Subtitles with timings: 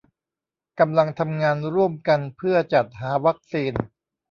[0.79, 3.73] กำลังทำงานร่วมกันเพื่อจัดหาวัคซีน